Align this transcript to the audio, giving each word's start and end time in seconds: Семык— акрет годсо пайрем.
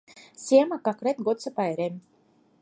Семык— 0.45 0.85
акрет 0.91 1.17
годсо 1.25 1.49
пайрем. 1.57 1.95